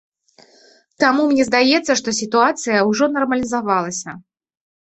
[1.03, 4.09] Таму мне здаецца, што сітуацыя ўжо нармалізавалася.